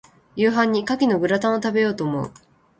[0.35, 2.31] 夕飯に牡蠣のグラタンを、食べようと思う。